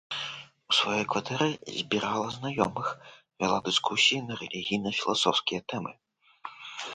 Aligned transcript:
У 0.71 0.75
сваёй 0.77 1.03
кватэры 1.13 1.47
збірала 1.79 2.27
знаёмых, 2.37 2.87
вяла 3.43 3.59
дыскусіі 3.69 4.23
на 4.31 4.39
рэлігійна-філасофскія 4.41 5.59
тэмы. 5.75 5.93